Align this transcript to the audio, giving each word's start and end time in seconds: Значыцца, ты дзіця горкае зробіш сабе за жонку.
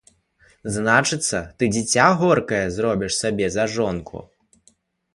Значыцца, 0.77 1.41
ты 1.59 1.69
дзіця 1.77 2.07
горкае 2.23 2.65
зробіш 2.81 3.13
сабе 3.21 3.55
за 3.61 3.71
жонку. 3.79 4.29